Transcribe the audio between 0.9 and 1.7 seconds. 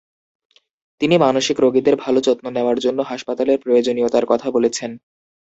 তিনি মানসিক